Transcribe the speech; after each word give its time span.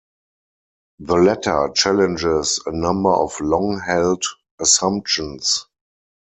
The 0.97 1.15
Letter 1.15 1.69
challenges 1.75 2.59
a 2.65 2.71
number 2.71 3.11
of 3.11 3.39
long-held 3.39 4.23
assumptions. 4.59 5.67